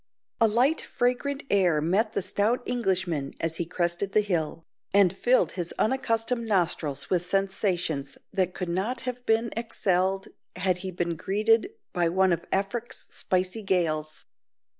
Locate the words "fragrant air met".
0.81-2.13